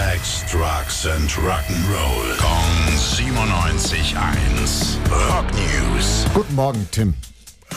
Sex, 0.00 0.50
Drugs 0.50 1.04
and 1.04 1.28
Rock'n'Roll. 1.28 2.38
Kong 2.38 2.72
97.1. 3.44 5.10
Rock 5.28 5.52
News. 5.52 6.24
Guten 6.32 6.54
Morgen, 6.54 6.86
Tim. 6.90 7.14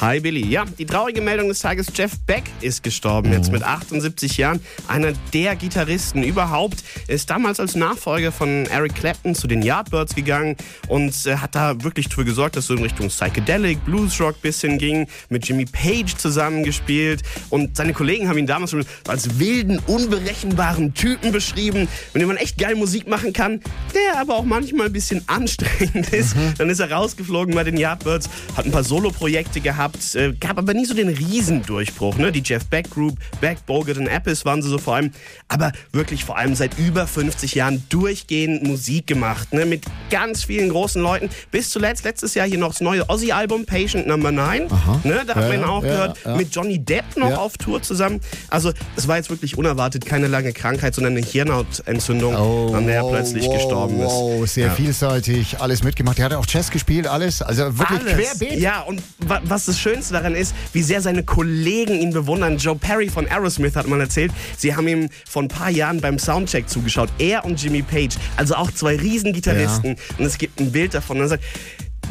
Hi 0.04 0.20
Billy. 0.20 0.46
Ja, 0.46 0.66
die 0.66 0.86
traurige 0.86 1.22
Meldung 1.22 1.48
des 1.48 1.60
Tages, 1.60 1.88
Jeff 1.96 2.20
Beck 2.28 2.44
ist 2.60 2.84
gestorben, 2.84 3.32
jetzt 3.32 3.54
mit 3.54 3.64
78 3.64 4.36
Jahren. 4.36 4.60
Einer 4.90 5.14
der 5.32 5.56
Gitarristen 5.56 6.24
überhaupt. 6.24 6.84
Er 7.08 7.16
ist 7.16 7.30
damals 7.30 7.62
als 7.62 7.76
Nachfolger 7.76 8.34
von 8.34 8.66
Eric 8.66 8.96
Clapton 8.96 9.34
zu 9.34 9.48
den 9.48 9.62
Yardbirds 9.62 10.14
gegangen 10.14 10.58
und 10.90 11.26
äh, 11.26 11.38
hat 11.38 11.56
da 11.56 11.82
wirklich 11.86 12.10
dafür 12.10 12.26
gesorgt, 12.26 12.58
dass 12.58 12.68
so 12.68 12.74
in 12.74 12.84
Richtung 12.84 13.08
Psychedelic, 13.08 13.86
Bluesrock 13.86 14.42
bisschen 14.42 14.78
ging, 14.78 15.08
mit 15.30 15.48
Jimmy 15.48 15.64
Page 15.64 16.14
zusammengespielt 16.18 17.22
und 17.50 17.78
seine 17.78 17.94
Kollegen 17.94 18.28
haben 18.28 18.38
ihn 18.38 18.46
damals 18.46 18.72
schon 18.72 18.84
als 19.08 19.40
wilden, 19.40 19.80
unberechenbaren 19.88 20.94
Typen 20.94 21.32
beschrieben, 21.32 21.88
mit 22.14 22.22
dem 22.22 22.28
man 22.28 22.36
echt 22.36 22.58
geil 22.58 22.76
Musik 22.76 23.08
machen 23.08 23.32
kann, 23.32 23.62
der 23.96 24.20
aber 24.20 24.36
auch 24.36 24.44
manchmal 24.44 24.88
ein 24.88 24.94
bisschen 24.94 25.24
anstrengend 25.28 26.12
ist. 26.12 26.36
Dann 26.58 26.70
ist 26.70 26.82
er 26.82 26.92
rausgeflogen 26.92 27.56
bei 27.56 27.64
den 27.64 27.78
Yardbirds, 27.78 28.30
hat 28.58 28.66
ein 28.66 28.72
paar 28.74 28.84
Soloprojekte 28.84 29.62
gehabt, 29.62 29.93
äh, 30.16 30.34
gab 30.40 30.58
aber 30.58 30.74
nie 30.74 30.86
so 30.86 30.94
den 30.94 31.10
Riesendurchbruch. 31.10 32.18
Ne? 32.18 32.32
Die 32.32 32.42
Jeff 32.44 32.66
Beck 32.66 32.90
Group, 32.90 33.18
Beck, 33.42 33.66
Bogut 33.66 33.98
und 33.98 34.08
Apples 34.08 34.46
waren 34.46 34.62
sie 34.62 34.70
so 34.70 34.78
vor 34.78 34.96
allem, 34.96 35.12
aber 35.48 35.72
wirklich 35.92 36.24
vor 36.26 36.38
allem 36.38 36.56
seit 36.56 36.78
über 36.80 37.08
50 37.08 37.56
Jahren 37.56 37.84
durchgehend 37.90 38.64
Musik 38.64 39.08
gemacht, 39.08 39.54
ne? 39.54 39.66
mit 39.66 39.86
ganz 40.10 40.44
vielen 40.46 40.70
großen 40.70 41.02
Leuten. 41.02 41.30
Bis 41.52 41.70
zuletzt, 41.70 42.04
letztes 42.04 42.34
Jahr 42.36 42.48
hier 42.48 42.58
noch 42.58 42.70
das 42.70 42.82
neue 42.82 43.10
Ozzy-Album, 43.10 43.66
Patient 43.66 44.08
Number 44.08 44.32
9. 44.32 44.68
Ne? 45.04 45.24
Da 45.26 45.36
hat 45.36 45.44
Ja, 45.44 45.48
man 45.50 45.54
ihn 45.60 45.64
auch 45.64 45.84
ja, 45.84 45.90
gehört, 45.90 46.20
ja. 46.26 46.36
mit 46.36 46.54
Johnny 46.56 46.80
Depp 46.80 47.06
noch 47.18 47.38
auf 47.38 47.58
Tour 47.58 47.82
zusammen. 47.82 48.20
Also 48.50 48.72
es 48.96 49.08
war 49.08 49.18
jetzt 49.18 49.30
wirklich 49.30 49.58
unerwartet, 49.58 50.06
keine 50.06 50.28
lange 50.28 50.54
Krankheit, 50.54 50.96
sondern 50.96 51.16
eine 51.18 51.26
Hirnhautentzündung, 51.26 52.36
an 52.76 52.86
der 52.88 52.98
er 52.98 53.10
plötzlich 53.10 53.44
Oh, 53.46 53.48
wow, 53.48 53.56
gestorben 53.56 54.00
ist. 54.00 54.06
Wow, 54.12 54.48
sehr 54.50 54.72
vielseitig, 54.72 55.60
alles 55.60 55.84
mitgemacht. 55.84 56.20
Er 56.20 56.26
hat 56.26 56.34
auch 56.34 56.46
Jazz 56.48 56.70
gespielt, 56.72 57.08
alles. 57.08 57.42
Also 57.42 57.78
wirklich 57.78 58.00
Alles. 58.00 58.14
querbeet. 58.40 58.60
Ja, 58.60 58.82
und 58.82 59.02
was 59.44 59.66
das 59.66 59.80
Schönste 59.80 60.14
daran 60.14 60.36
ist, 60.36 60.54
wie 60.74 60.84
sehr 60.84 61.02
seine 61.02 61.24
Kollegen 61.24 61.96
ihn 61.96 62.12
bewundern. 62.12 62.58
Joe 62.58 62.76
Perry 62.76 63.10
von 63.10 63.28
Aerosmith 63.28 63.76
hat 63.76 63.88
mal 63.88 64.00
erzählt, 64.00 64.32
sie 64.58 64.76
haben 64.76 64.88
ihm 64.88 65.10
vor 65.28 65.44
ein 65.44 65.48
paar 65.48 65.70
Jahren 65.70 66.02
beim 66.02 66.20
Soundcheck 66.20 66.70
zugeschaut. 66.70 67.10
Er 67.20 67.46
und 67.46 67.62
Jimmy 67.62 67.82
Page, 67.82 68.16
also 68.38 68.56
auch 68.56 68.72
zwei 68.72 68.96
Riesengitarristen. 68.96 69.96
Und 70.18 70.26
es 70.26 70.38
gibt 70.38 70.60
ein 70.60 70.72
Bild 70.72 70.94
davon. 70.94 71.18
Und 71.18 71.24
er 71.24 71.30
sagt, 71.30 71.44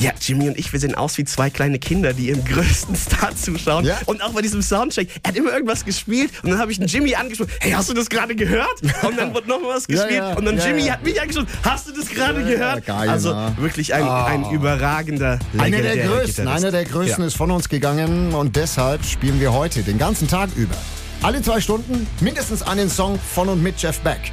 ja, 0.03 0.13
Jimmy 0.21 0.49
und 0.49 0.59
ich, 0.59 0.73
wir 0.73 0.81
sehen 0.81 0.95
aus 0.95 1.17
wie 1.19 1.25
zwei 1.25 1.51
kleine 1.51 1.79
Kinder, 1.79 2.13
die 2.13 2.29
ihrem 2.29 2.45
größten 2.45 2.95
Star 2.97 3.35
zuschauen. 3.37 3.85
Ja. 3.85 3.99
Und 4.07 4.23
auch 4.23 4.31
bei 4.33 4.43
diesem 4.43 4.63
Soundcheck, 4.63 5.09
er 5.23 5.29
hat 5.29 5.37
immer 5.37 5.53
irgendwas 5.53 5.85
gespielt 5.85 6.31
und 6.43 6.51
dann 6.51 6.59
habe 6.59 6.73
ich 6.73 6.79
einen 6.79 6.89
Jimmy 6.89 7.15
angesprochen, 7.15 7.51
hey, 7.61 7.73
hast 7.73 7.89
du 7.89 7.95
das 7.95 8.09
gerade 8.09 8.35
gehört? 8.35 8.83
Und 9.03 9.17
dann 9.19 9.35
wird 9.35 9.47
nochmal 9.47 9.77
was 9.77 9.85
Ja, 9.89 9.97
gespielt 9.97 10.19
ja, 10.19 10.35
und 10.35 10.45
dann 10.45 10.59
ja, 10.59 10.67
Jimmy 10.67 10.83
ja. 10.87 10.93
hat 10.95 11.05
mich 11.05 11.21
angesprochen, 11.21 11.49
hast 11.63 11.89
du 11.89 11.93
das 11.93 12.09
gerade 12.09 12.41
Ja, 12.41 12.47
gehört? 12.49 12.87
geil, 12.87 13.09
also 13.09 13.31
na. 13.33 13.57
wirklich 13.59 13.95
ein, 13.95 14.03
ein 14.09 14.51
überragender 14.51 15.39
Einer 15.59 15.81
der 15.83 15.97
größten, 15.97 16.49
einer 16.49 16.71
der 16.71 16.85
größten 16.85 17.21
Ja. 17.23 17.27
ist 17.29 17.37
von 17.37 17.51
uns 17.51 17.69
gegangen 17.69 18.33
und 18.35 18.57
deshalb 18.57 19.05
spielen 19.05 19.41
wir 19.41 19.53
heute 19.53 19.83
den 19.83 19.99
ganzen 19.99 20.29
Tag 20.29 20.51
über. 20.57 20.75
Alle 21.23 21.41
zwei 21.43 21.61
Stunden 21.61 22.07
mindestens 22.21 22.63
einen 22.63 22.91
Song 22.91 23.19
von 23.33 23.49
und 23.49 23.63
mit 23.63 23.81
Jeff 23.81 24.01
Beck. 24.01 24.33